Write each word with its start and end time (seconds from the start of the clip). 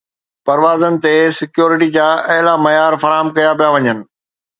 پروازن 0.45 0.93
تي 1.03 1.13
سيڪيورٽي 1.39 1.89
جا 1.97 2.07
اعليٰ 2.33 2.55
معيار 2.65 2.93
فراهم 3.03 3.27
ڪيا 3.37 3.51
پيا 3.59 3.69
وڃن 3.75 3.99